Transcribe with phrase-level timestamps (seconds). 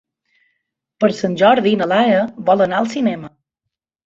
[1.03, 3.33] Per Sant Jordi na Laia vol anar al cinema.